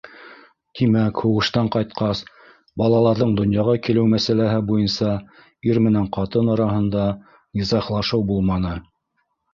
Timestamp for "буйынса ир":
4.71-5.81